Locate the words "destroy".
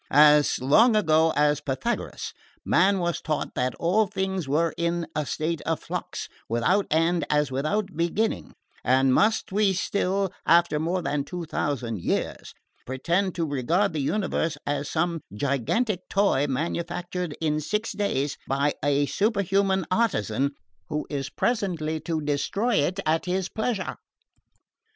22.21-22.73